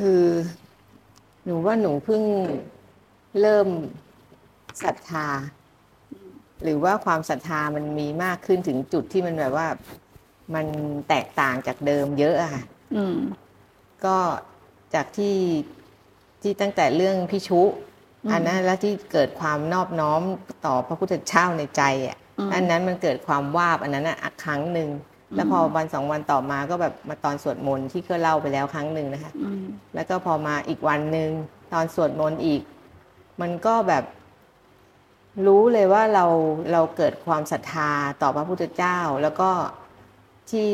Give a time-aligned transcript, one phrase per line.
[0.00, 0.24] คือ
[1.44, 2.22] หนูว่าหนูเพิ่ง
[3.40, 3.68] เริ่ม
[4.84, 5.28] ศรัทธา
[6.62, 9.68] หรือว่าความศรัทธามันมีมากขึ้นถึงจุดที่มันแบบว่า
[10.54, 10.66] มัน
[11.08, 12.62] แตกต่างจากเดิมเยอะอะค่ะ
[12.96, 13.16] อืม
[14.04, 14.16] ก็
[14.94, 15.36] จากที่
[16.42, 17.60] ที่ตั้งแต่เรื่องพิชุ
[18.24, 20.20] อืมอันนั้นแล้วที่เกิดความนอบน้อม
[20.66, 24.88] ต่อพระพุทธเจ้าในใจอะอืมอันนั้นมันเกิดความวาบอันนั้นอะครั้งหนึ่ง
[25.34, 29.64] แล้วพอวันสองวันต่อมาก็แบบมาตอนสวดมนต์ที่เคยเล่าไปแล้วครั้งหนึ่งนะคะอืม
[29.94, 31.30] แล้วก็พอมาอีกวันหนึ่ง
[31.72, 32.62] ตอนสวดมนต์อีก
[33.40, 34.04] มันก็แบบ
[35.46, 36.24] รู้เลยว่าเรา
[36.72, 37.90] เราเกิดความศรัทธา
[38.22, 39.50] ต่อพระพุทธเจ้า แล้วก็
[40.50, 40.68] ที่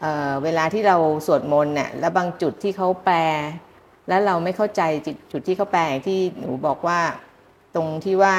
[0.00, 3.18] เอ่อเวลาที่เราสวดมนต์เนี่ยแล้วบางจุดที่เขาแปล
[4.08, 7.00] แล้วเราไม่เข้าใจจุดจุดที่เขาแปลอย่างที่หนูบอกว่า
[7.74, 8.36] ตรงที่ว่า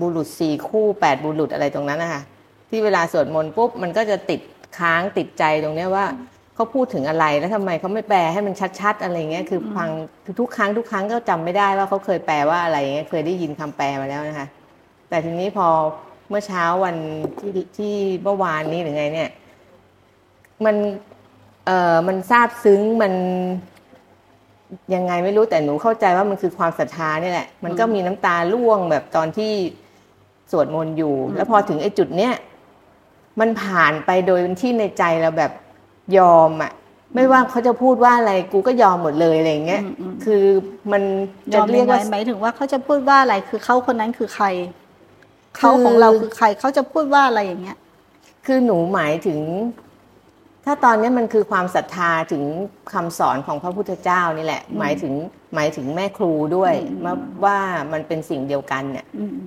[0.00, 2.22] บุรุษสี่คู่แปดบุรุษอะไรตรงนั้นนะคะ
[2.74, 4.40] ที่เวลาสวดมนต์ปุ๊บมันก็จะติด
[4.78, 6.06] ค้างติดใจตรงเนี้ยว่า
[6.54, 9.88] เขาพูดถึงอะไรแล้วทำไมเขาไม่แปลให้มันชัด ๆ อะไรเงี้ยคือฟัง
[10.40, 14.46] ทุกครั้งทุกครั้งก็จำไม่ได้ว่าเขาเคยแปลว่าอะไรเงี้ยเคยได้ยินคำแปลมาแล้วนะคะ
[15.08, 15.68] แต่ทีนี้พอ
[16.28, 16.96] เมื่อเช้าวัน
[17.38, 19.30] ที่ที่เมื่อวานนี้หรือไงเนี่ย
[20.64, 20.76] มัน
[21.66, 23.12] เอ่อมันซาบซึ้งมัน
[24.94, 29.52] ยังไงไม่รู้แต่หนูเข้าใจว่ามันคือความศรัทธานี่แหละ มันก็มีน้ำตาร่วงแบบตอนที่
[30.50, 32.32] สวดมนต์อยู่ แล้วพอถึงไอ้จุดเนี้ย
[33.40, 35.52] มันผ่านไปโดยที่ในใจเราแบบ
[36.18, 36.72] ยอมอะ
[37.14, 40.44] ไม่ว่าเขาจะพูดว่าอะไรกูก็ยอมหมดเลยอะไรอย่างเงี้ยอืมอืมคือ
[40.92, 41.02] มัน
[41.52, 44.46] ยจะอมเรีเรียยกกว่าว่าหมายถึงว่าเขาจะพูดว่าอะไรคือเขาคนนั้นคือใคร
[45.56, 47.76] เขาของเราคือใครเขาจะพูดว่าอะไรอย่างเงี้ย
[48.46, 49.40] คือหนูหมายถึง
[50.64, 52.44] ถ้าตอนนี้มันคือความศรัทธาถึง
[52.92, 55.14] คำสอนของพระพุทธเจ้านี่แหละ หมายถึง
[55.54, 57.58] หมายถึงแม่ครูด้วยอืมว่าว่า
[57.92, 59.38] มันเป็นสิ่งเดียวกันเนี่ยอืม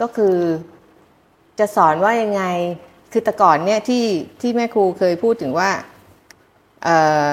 [0.00, 0.36] ก็คือ
[1.60, 2.44] จะสอนว่ายังไง
[3.12, 4.04] คือแต่ก่อนเนี่ยที่
[4.40, 5.70] ที่แม่ครูเคยพูดถึงว่า
[6.84, 6.96] เอ่
[7.28, 7.30] อ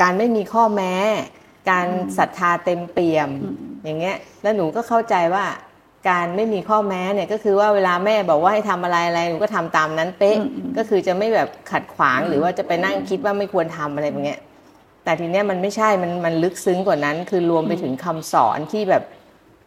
[0.00, 0.94] การไม่มีข้อแม้
[1.70, 1.86] การ
[2.18, 3.30] ศรัทธาเต็มเปี่ยม
[3.84, 5.44] อย่างเงี้ย แล้วหนูก็เข้าใจว่า
[6.10, 14.40] การไม่มีข้อแม้เนี่ยก็คือว่าเวลาแม่บอกว่าให้ทำอะไรอะไรหนูก็ทำตามนั้นเป๊ะอืมอืมก็คือจะไม่แบบขัดขวางหรือว่าจะไปนั่งคิดว่าไม่ควรทำอะไรแบบเนี้ย
[15.04, 19.02] แต่ทีเนี้ยมันไม่ใช่ มันมันลึกซึ้งกว่านั้น คือรวมไปถึงคำสอนที่แบบ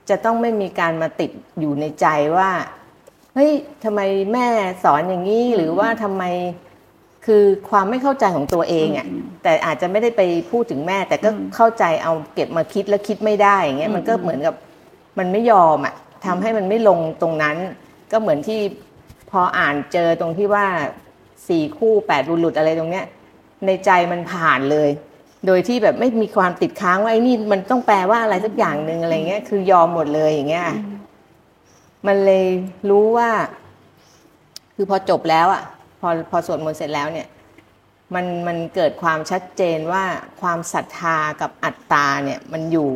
[0.10, 2.50] จะต้องไม่มีการมาติดอยู่ในใจว่า
[3.34, 3.52] เฮ้ย
[3.84, 4.02] ทำไม
[4.34, 4.48] แม่
[4.84, 6.24] สอนอย่างนี้หรือว่าทำไม
[7.26, 9.08] คือความไม่เข้าใจของตัวเองอะ่ะ
[9.44, 10.22] แต่อาจจะไม่ได้ไป
[10.52, 14.56] พูดถึงแม่ แต่ก็เข้าใจเอาเก็บมาคิดแล้วคิดไม่ได้อย่างเงี้ยมันก็เหมือนกับ
[15.20, 15.94] มันไม่ยอมอะ่ะ
[16.26, 17.58] ทำให้มันไม่ลงตรงนั้น
[18.12, 18.60] ก็เหมือนที่
[19.32, 20.66] พออ่านเจอตรงที่ว่า
[21.48, 23.06] สี่คู่แปดบุรุษอะไรตรงเนี้ย
[23.66, 24.90] ในใจมันผ่านเลย
[25.48, 30.68] โดยที่แบบไม่มีความติดค้างว่าไอ้นี่มันต้องแปลว่าอะไรสักอย่างหนึ่งอะไรเงี้ยคือยอมหมดเลยอย่างเงี้ย
[32.08, 32.46] มันเลย
[32.90, 33.30] รู้ว่า
[34.76, 35.64] คือพอจบแล้วอะ
[36.00, 37.28] พอพอสวดมนต์เสร็จแล้วเนี่ย
[38.14, 40.04] มันมันเกิดความชัดเจนว่า
[40.42, 42.92] ความศรัทธากับอัตตาเนี่ย มันอยู่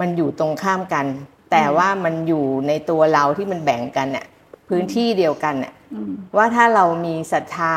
[0.00, 1.06] มันอยู่ตรงข้ามกัน
[1.50, 4.26] แต่ว่ามันอยู่ในตัวเราที่มันแบ่งกันน่ะ
[4.68, 7.74] พื้นที่เดียวกันน่ะอืมว่าถ้าเรามีศรัทธา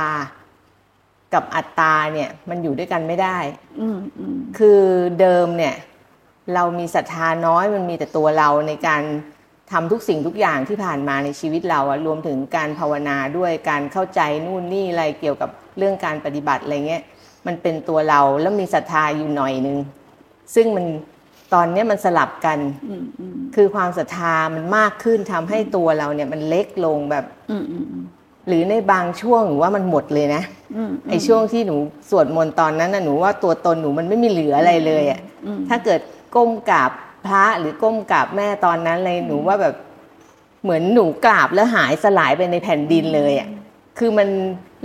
[1.33, 3.37] กับอัตตาเนี่ย มันอยู่ด้วยกันไม่ได้
[3.79, 4.81] อืมอืมคือ
[5.19, 5.75] เดิมเนี่ย
[6.53, 9.03] เรามีศรัทธาน้อยมันมีแต่ตัวเราในการ
[9.75, 17.03] ทำทุกสิ่งทุกอย่างที่ผ่านมาในชีวิตเราอะรวมถึงการภาวนาด้วยการเข้าใจนู่นนี่อะไรเกี่ยวกับเรื่องการปฏิบัติอะไรเงี้ย
[17.47, 19.77] มันเป็นตัวเราแล้วมีศรัทธาอยู่หน่อยนึง
[20.55, 20.85] ซึ่งมัน
[21.53, 22.59] ตอนเนี้ยมันสลับกัน
[22.89, 27.85] อืมอืมคือความศรัทธามันมากขึ้นทำให้ตัวเราเนี่ยมันเล็กลงแบบอืมอืม
[28.47, 30.43] หรือในบางช่วงหนูว่ามันหมดเลยนะ
[30.75, 31.75] อืมไอช่วงที่หนู
[32.09, 36.01] สวดมนต์ตอนนั้นน่ะหนูว่าตัวตนหนูมันไม่มีเหลืออะไรเลยอะอืมถ้าเกิด
[36.35, 36.91] ก้มกราบ
[37.27, 39.75] พระหรือก้มกราบแม่ตอนนั้นเลยหนูว่าแบบ
[40.63, 43.49] เหมือนหนูกราบแล้วหายสลายไปในแผ่นดินเลยอะ
[43.97, 44.29] คือมัน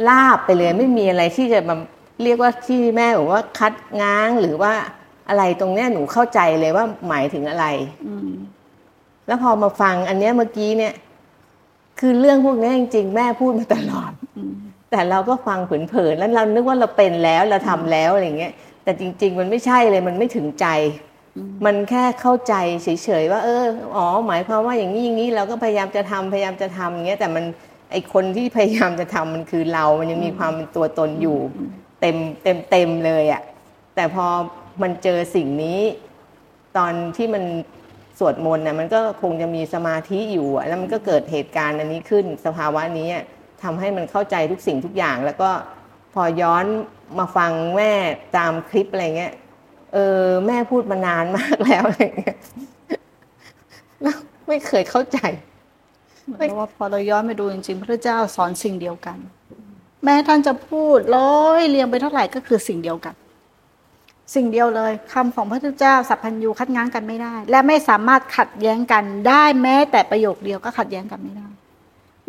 [0.09, 1.77] ลาบไปเลยไม่มีอะไรที่จะมา
[2.23, 4.73] เรียกว่าที่แม่บอกว่าคัดง้างหรือว่า
[5.29, 7.67] อะไรตรงเนี้ยหนูเข้าใจเลยว่าหมายถึงอะไร
[8.07, 8.31] อืม
[9.27, 10.95] แล้วพอมาฟังอันเนี้ยเมื่อกี้เนี่ย
[12.01, 14.55] คือเรื่องพวกเนี้ยจริงๆแม่พูดมาตลอดอืม
[14.91, 18.53] แต่เราก็ฟังเผินๆแล้วเรานึกว่าเราเป็นแล้วเราทำแล้วอะไรเงี้ย
[18.85, 20.67] แต่จริง ๆ มันไม่ใช่เลยมันไม่ถึงใจ
[21.65, 22.89] มันแค่เข้าใจเฉ
[23.23, 23.65] ยๆว่า เออ
[23.97, 27.45] อ๋อ หมายความว่าอย่างนี้อย่างนี้เราก็พยายามจะทำพยายามจะทำอย่างเงี้ยแต่มัน
[27.91, 31.39] ไอคนที่พยายามจะทำมันคือเรา มันยังมีความเป็นตัวตนอยู่
[32.01, 33.43] เต็มเต็มเต็มเลยอะ่ะ
[33.95, 34.27] แต่พอ
[34.83, 35.81] มันเจอสิ่งนี้
[36.77, 37.45] ตอนที่มัน
[38.19, 43.25] สวดมนต์น่ะมันก็คงจะมีสมาธิอยู่อะแล้วมันก็เกิดเหตุการณ์อันนี้ขึ้น สภาวะนี้อะ
[43.63, 45.51] ทำให้มันเข้าใจทุกสิ่งทุกอย่าง แล้วก็
[46.15, 46.65] พอย้อน
[47.19, 47.93] มาฟังแม่
[48.37, 49.33] ตามคลิปอะไรเงี้ย
[49.93, 52.37] เออแม่พูดมานานมากแล้วอะไรเงี้ย
[54.03, 54.17] แล้ว
[54.49, 55.19] ไม่เคยเข้าใจ
[56.37, 59.19] เพราะว่าพอเราย้อนไปดูจริงๆ พระเจ้าสอนสิ่งเดียวกัน
[60.05, 63.15] แม้ท่านจะพูดร้อยเรียงไปเท่าไหร่ก็คือสิ่งเดียวกัน
[64.33, 71.49] ใสิ่งเดียวเลยคำของพระพุทธเจ้าสัพพัญญูคัดง้างกันไม่ได้ และไม่สามารถขัดแย้งกันได้แม้แต่ประโยคเดียวก็ขัดแย้งกันไม่ได้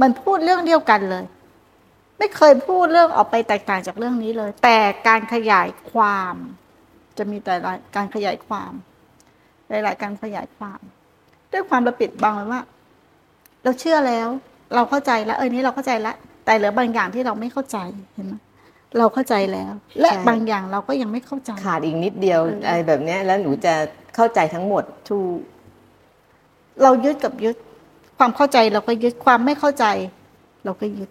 [0.01, 1.23] มันพูดเรื่องเดียวกันเลย
[2.17, 6.35] ไม่เคยพูดเรื่องออกไปแตกต่างจากเรื่องนี้เลย แต่การขยายความ
[7.17, 7.53] จะมีแต่
[7.95, 8.73] การขยายความ
[9.67, 10.79] หลายๆการขยายความ
[11.51, 12.61] ด้วยความเราปิดบังไว้ว่า
[13.63, 14.27] เราเชื่อแล้ว
[14.75, 16.15] เราเข้าใจแล้ว เออนี้เราเข้าใจแล้ว
[16.45, 17.77] แต่เหลือบางอย่างที่เราไม่เข้าใจ
[18.13, 18.33] เห็นไหม
[18.97, 23.73] เราเข้าใจแล้ว และใช่บางอย่างเราก็ยังไม่เข้าใจ ขาดอีกนิดเดียวอะไรแบบเนี้ยแล้วหนูจะ
[24.15, 25.37] เข้าใจทั้งหมดถูก
[26.83, 27.55] เรายึดกับยึด
[28.17, 29.85] ความเข้าใจเราก็ยึดความไม่เข้าใจ
[30.65, 31.09] เราก็ยึด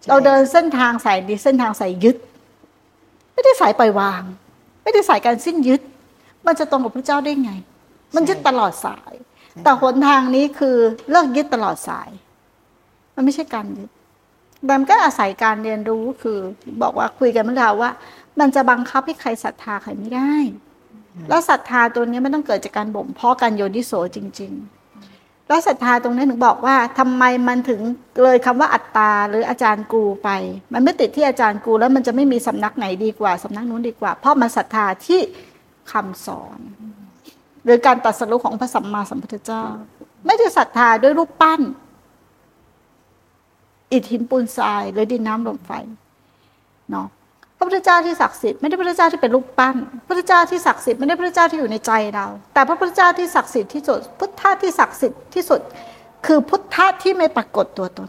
[0.00, 2.16] ใช่เราเดินเส้นทางสายดีเส้นทางสายยึด
[3.32, 4.22] ไม่ได้สายปล่อยวาง
[4.82, 5.80] ไม่ได้สายการสิ้นยึด
[6.46, 7.52] มันจะตรงกับพระเจ้าได้ไง
[8.14, 9.12] มันยึดตลอดสาย
[9.62, 10.76] แต่หนทางนี้คือ
[11.10, 12.10] เลิกยึดตลอดสาย
[13.14, 13.90] มันไม่ใช่การยึด
[14.66, 16.38] แต่มันก็อาศัยการเรียนรู้คือ
[16.82, 17.90] บอกว่าคุยกันเมื่อเช้าว่า
[18.40, 20.34] มันจะบังคับให้ใครศรัทธาใครไม่ได้
[21.28, 24.81] แล้วศรัทธาตัวนี้ไม่ต้องเกิดจากการบ่มเพาะการโยนิโสจริง ๆ
[25.52, 27.80] แล้วศรัทธาตรงนี้ถึงบอกว่าทำไมมันถึง
[28.22, 30.28] เลยคำว่าอัตตาหรืออาจารย์กูไป
[30.72, 35.20] มันไม่ติดที่อาจารย์กูแล้วมันจะไม่มีสำนักไหนดีกว่าสำนักนู้นดีกว่า เพราะมันศรัทธาที่
[35.92, 36.60] คำสอน
[37.64, 39.64] หรือการตรัสรู้ของพระสัมมาสัมพุทธเจ้า
[40.26, 41.60] ไม่ได้ศรัทธาด้วยรูปปั้น
[43.92, 45.70] อิฐหินปูนทรายหรือดินน้ำลมไฟ
[46.90, 47.08] เนาะ
[47.62, 55.60] ระพุทธเจ้าที่ศักดิ์สิทธิ์ไม่ได้พระพุทธเจ้าที่เป็นรูปปั้น พระพุทธเจ้าที่ศักดิ์สิทธิ์ไม่ได้พระพุทธเจ้าที่อยู่ในใจเรา แต่พระพุทธเจ้าที่ศักดิ์สิทธิ์ที่สุด พุทธะที่ศักดิ์สิทธิ์ที่สุด
[56.26, 58.08] คือพุทธะที่ไม่ปรากฏตัวตน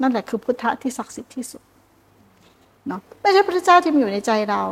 [0.00, 1.62] นั่นแหละคือพุทธะที่ศักดิ์สิทธิ์ที่สุด
[2.86, 4.62] เนาะไม่ใช่พระพุทธเจ้าที่มีอยู่ในใจเรา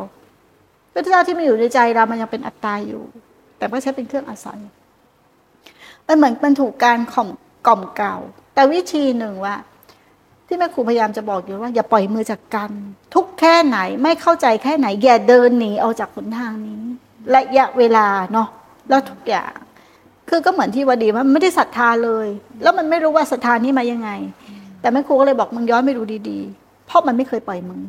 [0.92, 3.02] พระพุทธเจ้าที่มีอยู่ในใจเรา มันยังเป็นอัตตาอยู่
[3.58, 4.60] แต่ไม่ใช่เป็นเครื่องอาศัย
[6.06, 7.28] มันเหมือนมันถูกการข่อม
[7.66, 8.16] กล่อมเก่า
[8.54, 9.54] แต่วิธีหนึ่งว่า
[10.54, 12.70] ที่แม่ครูพยายามจะบอกอยู่ว่า อย่าปล่อยมือจากกัน
[13.14, 16.82] ทุกแค่ไหนไม่เข้าใจแค่ไหน อย่าเดินหนีออกจากหนทางนี้
[17.34, 18.48] ระยะเวลาเนาะ
[18.88, 19.52] แล้วทุกอย่าง
[20.28, 22.28] คือก็เหมือนที่วดีว่าไม่ได้ศรัทธาเลย
[22.62, 24.10] แล้วมันไม่รู้ว่าศรัทธานี้มายังไง
[24.80, 27.80] แต่แม่ครูก็เลยบอกมึงย้อนไปดูดีๆ เพราะมันไม่เคยปล่อยมึง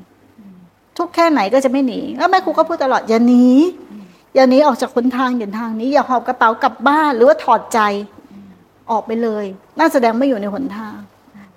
[0.98, 3.48] ทุกแค่ไหนก็จะไม่หนีแล้วแม่ครูก็พูดตลอดอย่าหนี
[4.36, 7.80] อย่าหนีออกจากหนทางอย่าทางนี้อย่าหอบกระเป๋ากลับบ้านหรือว่าถอดใจ
[8.92, 9.46] ออกไปเลย
[9.78, 10.98] น่าแสดงไม่อยู่ในหนทาง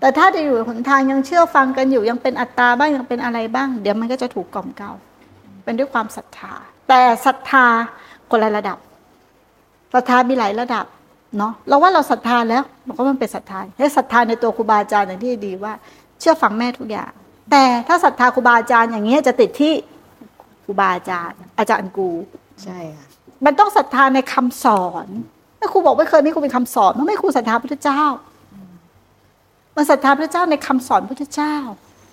[0.00, 4.90] แต่ถ้าจะอยู่ในหนทางยังเชื่อฟังกันอยู่ยังเป็นอัตตาบ้างยังเป็นอะไรบ้าง เดี๋ยวมันก็จะถูกกล่อมเกลา
[5.64, 6.52] เป็นด้วยความศรัทธา
[6.88, 7.66] แต่ศรัทธา
[8.30, 8.78] คนละระดับ
[9.94, 10.84] ศรัทธามีหลายระดับ
[11.38, 15.72] เนาะเราว่าเราศรัทธาแล้วบอกว่ามันเป็นศรัทธาให้ศรัทธาในตัวครูบาอาจารย์อย่างที่ดีว่า
[16.20, 17.10] เชื่อฟังแม่ทุกอย่าง
[17.50, 19.74] แต่ถ้าศรัทธาครูบาอาจารย์อย่างเงี้ยจะติดที่
[20.64, 22.08] ครูบาอาจารย์ อาจารย์กู
[22.62, 23.06] ใช่ค่ะ
[23.44, 25.06] มันต้องศรัทธาในคำสอน
[25.58, 28.02] แม่ครูบอกไม่เคยไม่ครูเป็นคำสอนมันไม่ครูศรัทธาพระพุทธเจ้า
[29.78, 31.56] มันศรัทธาพระเจ้าในคำสอนพระเจ้า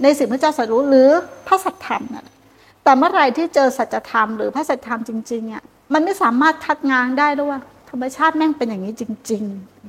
[0.03, 1.09] ในสิ่งพระเจ้าสรู้หรือ
[1.47, 2.25] พระสัจธรรมน่ะ
[2.83, 5.63] แต่เมื่อไรที่เจอสัจธรรมหรือพระสัจธรรมจริงๆอะ
[5.93, 7.59] มันไม่สามารถคัดงานได้ด้วยว่า
[7.89, 9.43] ธรรมชาติแม่งเป็นอย่างนี้จริง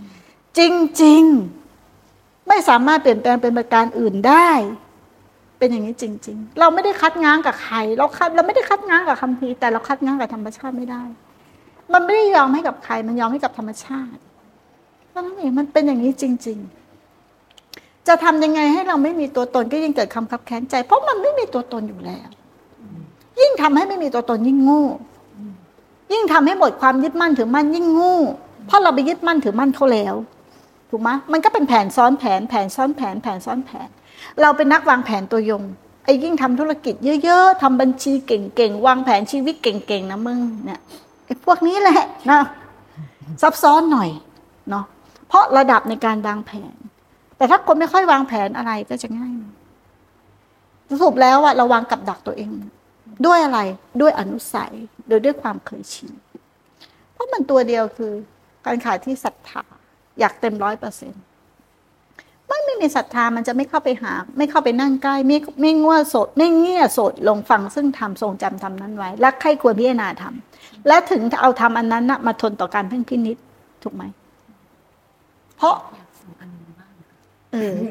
[0.09, 0.61] ๆ จ
[1.03, 1.23] ริง
[1.87, 4.51] ๆ ไม่สามารถเปลี่ยนแปลงเป็นประการอื่นได้
[5.59, 11.03] เป็นอย่างนี้จริง ๆ เราไม่ได้คัดง้างกับใครเราคัดเราไม่ได้คัดง้างกับคัมภีร์แต่เราคัดง้างกับธรรมชาติไม่ได้
[11.93, 14.21] มันไม่ได้ยอมให้กับใคร มันยอมให้กับธรรมชาติ
[15.09, 16.86] เพราะนั่นเองมันเป็นอย่างนี้จริง ๆ
[18.09, 22.29] จะทำยังไงให้เราไม่มีตัวตนก็ยิ่งเกิดคำคับแค้นใจ เพราะมันไม่มีตัวตนอยู่แล้ว
[23.41, 24.85] ยิ่งทำให้ไม่มีตัวตนยิ่งโง่
[26.13, 28.19] ยิ่งทำให้หมดความยึดมั่นถือมั่นยิ่งโง่
[28.67, 30.15] เพราะเราไปยึดมั่นถือมั่นเขาแล้ว
[30.91, 33.89] ถูกไหมมันก็เป็นแผนซ้อนแผนแผนซ้อนแผนแผนซ้อนแผน
[34.41, 35.63] เราเป็นนักวางแผนตัวยง
[36.05, 36.95] ไอ้ยิ่งทำธุรกิจ
[37.25, 40.81] เยอะๆทำบัญชีเก่งๆวางแผนชีวิตเก่งๆนะมึงเนี่ย
[41.25, 42.41] ไอ้พวกนี้แหละนะ
[43.43, 44.11] ซับซ้อนหน่อย
[44.71, 44.85] เนาะ
[45.29, 46.75] เพราะระดับในการวางแผน
[47.37, 49.33] แต่ถ้าคนไม่ค่อยวางแผนอะไรก็จะง่าย
[51.01, 52.51] สรุปแล้วอะเราวางกับดักตัวเอง
[53.27, 53.61] ด้วยอะไร
[54.01, 54.73] ด้วยอนุสัย
[55.09, 56.11] โดยด้วยความเคยชิน
[57.13, 58.13] เพราะมันตัวเดียวคือ
[58.67, 59.65] การขายที่ศรัทธา
[60.21, 61.23] อยากเต็มร้อยเปอร์เซ็นต์
[62.51, 73.37] มันไม่มีศรัทธามันจะไม่เข้าไปหา ไม่เข้าไปนั่งใกล้ ไม่ไม่ง่วสด ไม่เงี่ยสดลงฟังซึ่งทำทรงจำทำนั้นไว้ และใครควรพิจารณาทำและถึงเอาทำอันนั้นนะมาทนต่อการเพ่งพินิษ
[73.83, 74.05] ถูกไหม
[75.57, 75.77] เพราะ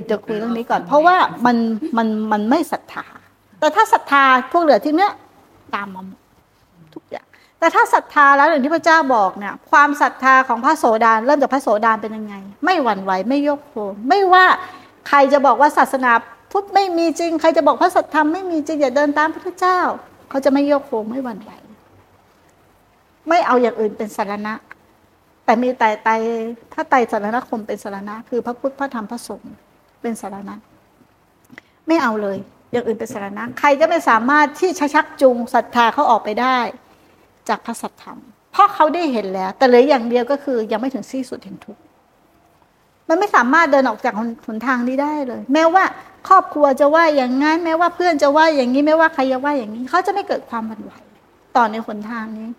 [0.10, 1.57] จะคุยเรื่องนี้ก่อน เพราะว่ามัน
[1.98, 3.05] มันมันไม่ศรัทธา
[3.60, 5.12] แต่ถ้าศรัทธาพวกเหลือที่เนี้ย
[5.75, 6.19] ตามมาหมด
[6.93, 7.25] ทุกอย่าง
[7.60, 13.75] แต่ถ้าศรัทธาแล้วอย่างที่พระเจ้าบอกเนี่ย ความศรัทธาของพระโสดาเริ่มจากพระโสดาเป็นยังไง ไม่หวั่นไหวไม่ยกโผ
[14.10, 14.45] ไม่ว่า
[15.07, 16.12] ใครจะบอกว่าศาสนา
[16.51, 19.79] พุทธไม่มีจริง ใครจะบอกพระสัทธรรมไม่มีจริงอย่าเดินตามพระเจ้า
[20.29, 21.51] เขาจะไม่ยกโผไม่หวั่นไหว
[23.29, 24.53] ไม่เอาอย่างอื่นเป็นสารณะ
[25.46, 26.10] แต่มีแต่ไต
[26.74, 29.54] ถ้าไตสารณคมเป็นสารณะ คือพระพุทธพระธรรมพระสงฆ์
[30.02, 30.56] เป็นสารณะ
[31.88, 32.38] ไม่เอาเลย
[32.72, 36.58] อย่างอื่นเป็นสารณะ ใครจะไม่สามารถที่ชักจูงศรัทธาเขาออกไปได้
[37.50, 38.18] จากพระสัทธรรม
[38.52, 41.82] เพราะเขาได้เห็นแล้ว แต่เหลืออย่างเดียวก็คือยังไม่ถึงที่สุดแห่งทุกข์
[43.10, 44.14] มันไม่สามารถเดินออกจาก
[44.48, 45.84] หนทางนี้ได้เลย แม้ว่า
[46.28, 50.94] ครอบครัวจะว่าอย่างงั้น แม้ว่าเพื่อนจะว่าอย่างนี้แม้ว่าใครจะว่าอย่างนี้ เขาจะไม่เกิดความหวั่นไหว
[51.56, 52.50] ต่อในหนทางนี้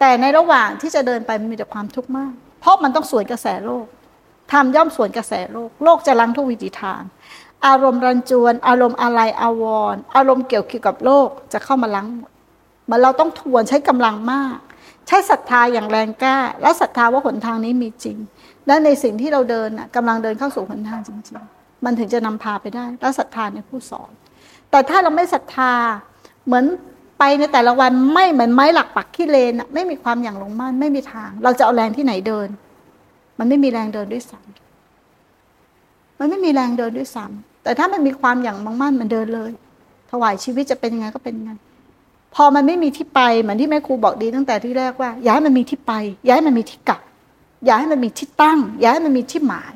[0.00, 3.86] แต่ในระหว่างที่จะเดินไปมันมีแต่ความทุกข์มาก เพราะมันต้องสวนกระแสโลก
[4.52, 7.02] ทำย่อมสวนกระแสโลก โลกจะลังทุกวิถีทาง
[7.66, 12.30] อารมณ์รันจวน อารมณ์อะไรอาวรอารมณ์เกี่ยวกับโลกจะเข้ามาลังหมด
[12.90, 14.58] มันเราต้องทวนใช้กำลังมาก
[15.06, 18.16] ใช้ศรัทธาอย่างแรงกล้า แล้วศรัทธาว่าหนทางนี้มีจริง
[18.66, 24.10] และในสิ่งที่เราเดินกำลังเดินเข้าสู่หนทางจริง ๆ มันถึงจะนำพาไปได้ แล้วศรัทธาในผู้สอน
[24.70, 25.72] แต่ถ้าเราไม่ศรัทธา
[26.46, 26.64] เหมือน
[27.18, 32.48] ไปในแต่ละวันไม่เหมือนไม้หลักปักขี้เลนไม่มีความอย่างลงมั่นไม่มีทาง เราจะเอาแรงที่ไหนเดิน
[33.38, 39.52] มันไม่มีแรงเดินด้วยซ้ำมันไม่มีแรงเดินด้วยซ้ำแต่ถ้ามันมีความอย่างมั่งมั่นมันเดินเลย
[40.10, 41.52] ถวายชีวิตจะเป็นยังไงก็เป็นยังไง
[42.34, 45.92] พอมันไม่มีที่ไปเหมือนที่แม่ครูบอกดีตั้งแต่ที่แรกว่า ย้ายมันมีที่ไป
[46.28, 47.00] ย้ายมันมีที่กลับ
[47.68, 49.74] ย้ายมันมีที่ตั้ง ย้ายมันมีที่หมาย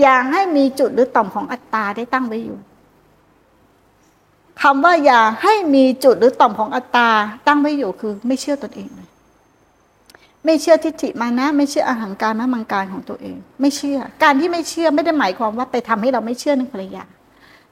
[0.00, 2.58] อย่างให้มีจุดหรือต่อมของอัตตาได้ตั้งไว้อยู่
[4.62, 7.08] คำว่าอย่าให้มีจุดหรือต่อมของอัตตา
[7.46, 9.08] ตั้งไว้อยู่คือ ไม่เชื่อตนเองเลย
[10.44, 17.04] ไม่เชื่อทิฏฐิมานะ ไม่เชื่ออาหารการมะมังการของตัวเอง ไม่เชื่อ การที่ไม่เชื่อไม่ได้หมายความว่าไปทำให้เราไม่เชื่อในภรรยา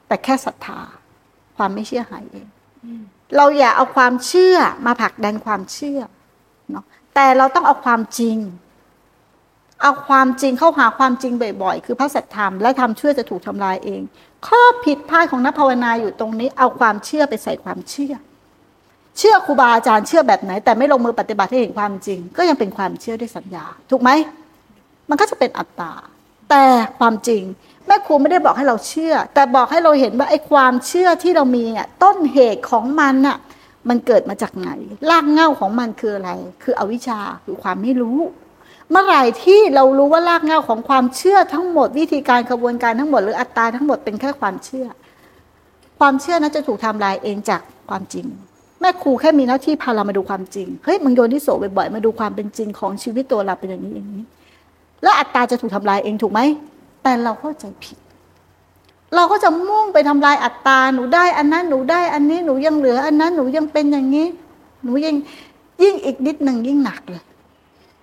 [0.07, 0.79] แต่แค่ศรัทธา
[1.57, 2.47] ความไม่เชื่อหายเอง
[3.35, 4.55] เราอย่าเอาความเชื่อ
[4.85, 5.99] มาผลักดันความเชื่อ
[6.71, 8.37] เนาะแต่เราต้องเอาความจริง
[9.81, 11.33] เอาความจริงเข้าหาความจริง
[11.63, 14.01] บ่อยๆ คือพระสัทธรรมและทำเชื่อจะถูกทำลายเอง
[14.47, 18.13] ข้อผิดพลาดของนักภาวนาอยู่ตรงนี้ เอาความเชื่อไปใส่ความเชื่อ
[19.17, 24.09] เชื่อครูบาอาจารย์เชื่อแบบไหน แต่ไม่ลงมือปฏิบัติให้เห็นความจริง ก็ยังเป็นความเชื่อด้วยสัญญา ถูกไหม
[25.09, 25.93] มันก็จะเป็นอัตตา
[26.49, 26.65] แต่
[26.99, 27.43] ความจริง
[27.87, 33.37] แม่ครูไม่ได้บอกให้เราเชื่อ แต่บอกให้เราเห็นว่าไอ้ความเชื่อที่เรามีอะต้นเหตุของมันอะ
[33.89, 34.69] มันเกิดมาจากไหน
[35.09, 36.31] รากเหง้าของมันคืออะไร
[36.63, 38.19] คืออวิชชาคือความไม่รู้
[38.91, 44.87] เมื่อไหร่ที่เรารู้ว่ารากเหง้าของความเชื่อทั้งหมดวิธีการกระบวนการทั้งหมดหรืออัตตาทั้งหมดเป็นแค่ความเชื่อ
[45.99, 48.25] ความเชื่อนั้นจะถูกทำลายเองจากความจริง
[48.81, 54.23] แม่ครูแค่มีหน้าที่พาเรามาดูความจริงเฮ้ยมึงโยนที่โสบ่อยๆมาดูความเป็นจริงของชีวิตตัวเราเป็นอย่างนี้อย่างนี้
[55.03, 56.41] แล้วอัตตาจะถูกทำลายเองถูกไหม
[57.03, 57.97] แต่เราเข้าใจผิด
[59.15, 64.27] เราก็จะมุ่งไปทำลายอัตตาหนูได้ อันนั้นหนูได้อันนี้หนูยังเหลือ อันนั้นหนูยังเป็นอย่างนี้
[64.83, 65.15] หนูยัง
[65.83, 67.23] ยิ่งอีกนิดหนึ่งยิ่งหนักเลย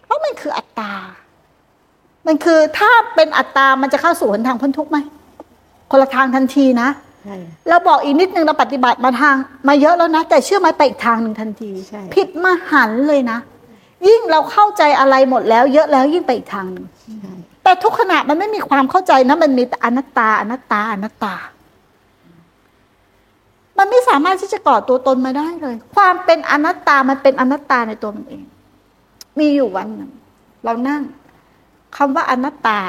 [0.07, 0.93] เพราะมันคืออัตตา
[2.27, 4.99] มันคือถ้าเป็นอัตตา มันจะเข้าสู่หนทางพ้นทุกข์ไหม
[5.91, 6.89] คนละทางทันทีนะ
[7.69, 9.35] เราบอกอีกนิดนึงเราปฏิบัติมาทาง
[9.69, 11.71] มาเยอะแล้วนะ แต่เชื่อไหมไปอีกทางหนึ่งทันที
[12.15, 13.39] ผิดมหันเลยนะ
[14.09, 16.87] ยิ่งเราเข้าใจอะไรหมดแล้ว เยอะแล้วยิ่งไปอีกทางนึง
[17.63, 21.35] แต่ทุกขณะมันไม่มีความเข้าใจนะมันมีแต่อนัตตา อนัตตา อนัตตา
[23.79, 28.45] มันไม่สามารถที่จะก่อตัวตนมาได้เลย ความเป็นอนัตตามันเป็นอนัตตาในตัวมันเอง
[29.39, 30.11] มีอยู่วันหนึ่ง
[30.65, 31.03] เรานั่ง
[31.97, 32.81] คำว่าอนัตตา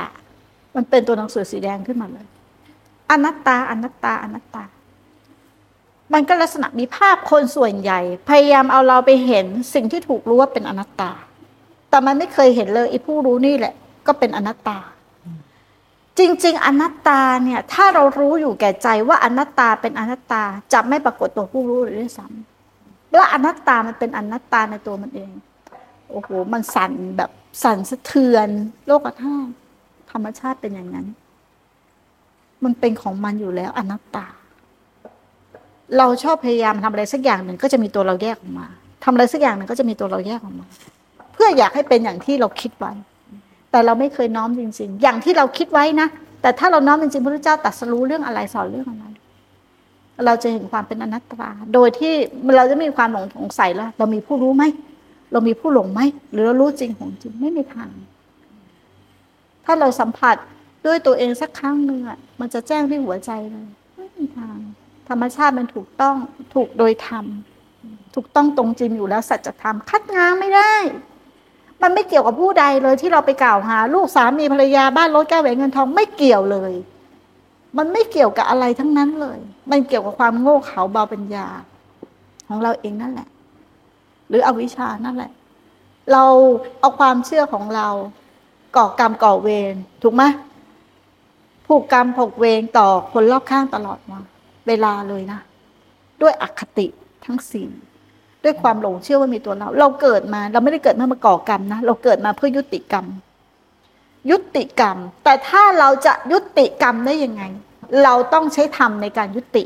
[0.76, 2.28] มันเป็นตัวหนังสือสีแดงขึ้นมาเลย
[3.12, 4.64] อนัตตา อนัตตา อนัตตา
[6.14, 8.00] มันก็ลักษณะมีภาพคนส่วนใหญ่
[8.30, 11.12] พยายามเอาเราไปเห็นสิ่งที่ถูกรู้ว่าเป็นอนัตตา
[11.90, 13.74] แต่มันไม่เคยเห็นเลยไอ้ผู้รู้นี่แหละ
[14.08, 14.78] ก็เป็นอนัตตา
[16.20, 25.32] จริง ๆ อนัตตาเนี่ย ถ้าเรารู้อยู่แก่ใจว่าอนัตตาเป็นอนัตตาจะไม่ปรากฏตัวผู้รู้เลยด้วยซ้ำและอนัตตามันเป็นอนัตตาในตัวมันเอง
[26.12, 27.32] โอ้โห มันสั่นแบบ
[27.64, 28.50] สั่นสะเทือน
[28.88, 29.52] โลกธาตุ
[30.12, 31.06] ธรรมชาติเป็นอย่างนั้น
[32.64, 34.28] มันเป็นของมันอยู่แล้วอนัตตา
[35.98, 38.68] เราชอบพยายามทำอะไรสักอย่างหนึ่งก็จะมีตัวเราแยกออกมา
[39.04, 40.68] ทำอะไรสักอย่างหนึ่งก็จะมีตัวเราแยกออกมา
[41.34, 42.94] เพื่ออยากให้เป็นอย่างที่เราคิดไว้
[43.72, 46.08] แต่เราไม่เคยน้อมจริง ๆ อย่างที่เราคิดไว้นะ
[46.42, 49.06] แต่ถ้าเราน้อมจริงๆพระพุทธเจ้าตัดสรู้เรื่องอะไรสอนเรื่องอะไร
[50.26, 52.14] เราจะเห็นความเป็นอนัตตา โดยที่
[52.58, 54.64] เราจะมีความหลงสงสัยแล้ว เรามีผู้รู้ไหม
[55.32, 57.90] เรามีผู้หลงไหมหรือเรารู้จริงของจริงไม่มีทาง
[59.66, 60.36] ถ้าเราสัมผัส
[60.86, 64.58] ด้วยตัวเองสักครั้งหนึ่งอะมันจะแจ้งที่หัวใจเลยไม่มีทาง
[65.10, 66.16] ธรรมชาติมันถูกต้อง
[66.54, 67.26] ถูกโดยธรรม
[68.16, 70.74] ถูกต้องตรงจริงอยู่แล้วสัจธรรมคัดง้างไม่ได้
[71.82, 76.74] มันไม่เกี่ยวกับผู้ใดเลยที่เราไปกล่าวหา ลูกสามีภรรยาบ้านรถแก้วแหวนเงินทองไม่เกี่ยวเลย
[77.78, 79.40] มันไม่เกี่ยวกับอะไรทั้งนั้นเลย
[79.72, 81.48] มันเกี่ยวกับความโง่เขลาเบาปัญญา
[82.48, 83.28] ของเราเองนั่นแหละ
[84.30, 85.32] หรืออวิชชานั่นแหละ
[86.12, 86.26] เรา
[86.80, 87.88] เอาความเชื่อของเรา
[88.78, 90.24] ก่อกรรมก่อเวรถูกไหม
[91.68, 94.20] ผูกกรรมผูกเวรต่อคนรอบข้างตลอดมา
[94.68, 95.40] เวลาเลยนะ
[96.22, 96.88] ด้วยอคติ
[97.26, 97.68] ทั้งสี่
[98.44, 103.06] ด้วยความหลงเชื่อว่ามีตัวเรา เราเกิดมา เราไม่ได้เกิดเพื่อมาก่อกรรมนะ เราเกิดมาเพื่อยุติกรรม
[104.32, 107.44] ยุติกรรม แต่ถ้าเราจะยุติกรรมได้ยังไง
[108.04, 109.64] เราต้องใช้ธรรมในการยุติ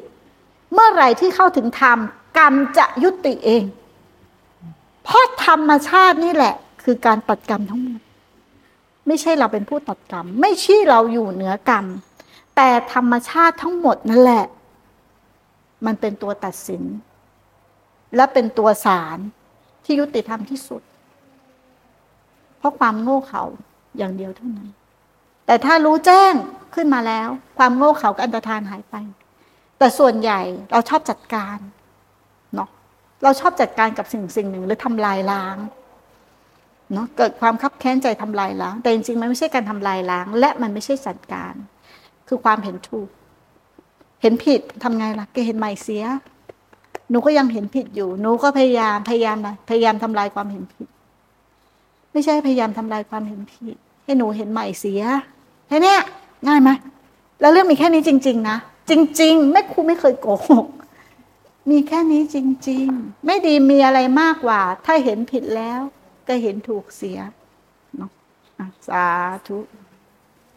[0.73, 1.97] เมื่อไหร่ที่เข้าถึงธรรม
[2.39, 3.63] กรรมจะยุติเอง
[5.03, 8.01] เพราะธรรมชาตินี่แหละ คือการตัดกรรมทั้งหมด
[9.07, 11.85] ไม่ใช่เราเป็นผู้ตัดกรรม ไม่ใช่เราอยู่เหนือกรรม
[12.55, 14.45] แต่ธรรมชาติทั้งหมดนั่นแหละ
[15.85, 16.83] มันเป็นตัวตัดสิน
[18.15, 19.17] และเป็นตัวสาร
[19.83, 20.81] ที่ยุติธรรมที่สุด
[22.57, 23.43] เพราะความโง่เขลา
[23.97, 24.69] อย่างเดียวเท่านั้น
[25.45, 26.33] แต่ถ้ารู้แจ้ง
[26.75, 28.95] ขึ้นมาแล้ว ความโง่เขลากับอันตรธานหายไป
[29.77, 30.41] แต่ส่วนใหญ่
[30.71, 31.57] เราชอบจัดการ
[33.23, 35.57] เราชอบจัดการกับสิ่งสิ่งหนึ่งหรือทำลายล้าง
[36.93, 41.53] เนาะเกิดความคับแค้นใจทำลายล้าง แต่จริงๆมันไม่ใช่การทำลายล้าง และมันไม่ใช่จัดการ
[42.27, 43.09] คือความเห็นถูก
[44.21, 46.03] เห็นผิดทำไงล่ะแกเห็นใหม่เสีย
[47.09, 50.87] หนูก็ยังเห็นผิดอยู่ หนูก็พยายามพยายามนะพยายามทำลายความเห็นผิด
[52.13, 55.01] ไม่ใช่พยายามทำลายความเห็นผิด ให้หนูเห็นใหม่เสีย
[55.67, 55.95] แค่นี้
[56.47, 56.69] ง่ายไหม
[57.41, 58.57] แล้วเรื่องมีแค่นี้จริง ๆ นะ
[58.89, 60.65] จริง ๆ แม่ครูไม่เคยโกหก
[61.69, 62.37] มีแค่นี้จ
[62.69, 65.81] ริง ๆ ไม่ดีมีอะไรมากกว่า ถ้าเห็นผิดแล้ว
[66.27, 67.19] ก็เห็นถูกเสีย
[67.97, 68.11] เนาะ
[68.87, 69.05] สา
[69.47, 69.57] ธุ